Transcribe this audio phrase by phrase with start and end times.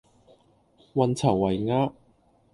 [0.95, 1.91] 運籌帷幄